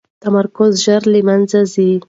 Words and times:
تمرکز 0.23 0.71
ژر 0.83 1.01
له 1.13 1.19
منځه 1.27 1.59
ځي. 1.73 1.91